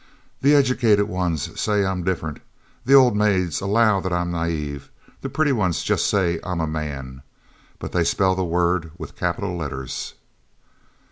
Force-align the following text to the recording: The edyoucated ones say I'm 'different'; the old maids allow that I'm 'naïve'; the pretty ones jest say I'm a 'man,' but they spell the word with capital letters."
The 0.41 0.53
edyoucated 0.55 1.03
ones 1.05 1.61
say 1.61 1.85
I'm 1.85 2.03
'different'; 2.03 2.41
the 2.85 2.95
old 2.95 3.15
maids 3.15 3.61
allow 3.61 3.99
that 3.99 4.11
I'm 4.11 4.31
'naïve'; 4.31 4.89
the 5.21 5.29
pretty 5.29 5.51
ones 5.51 5.83
jest 5.83 6.07
say 6.07 6.39
I'm 6.43 6.59
a 6.59 6.65
'man,' 6.65 7.21
but 7.77 7.91
they 7.91 8.03
spell 8.03 8.33
the 8.33 8.43
word 8.43 8.91
with 8.97 9.15
capital 9.15 9.55
letters." 9.55 10.15